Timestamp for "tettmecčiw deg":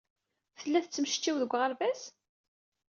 0.83-1.51